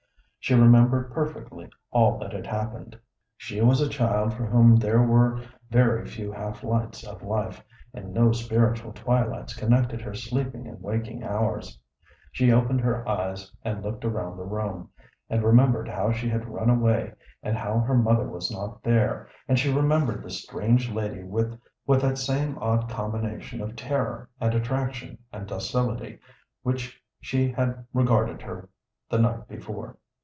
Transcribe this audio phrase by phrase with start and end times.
[0.43, 2.97] She remembered perfectly all that had happened.
[3.37, 5.39] She was a child for whom there were
[5.69, 11.23] very few half lights of life, and no spiritual twilights connected her sleeping and waking
[11.23, 11.77] hours.
[12.31, 14.89] She opened her eyes and looked around the room,
[15.29, 17.13] and remembered how she had run away
[17.43, 21.55] and how her mother was not there, and she remembered the strange lady with
[21.87, 26.17] that same odd combination of terror and attraction and docility
[26.63, 28.67] with which she had regarded her
[29.07, 29.97] the night before.